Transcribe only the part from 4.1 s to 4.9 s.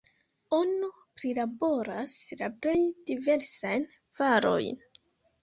varojn.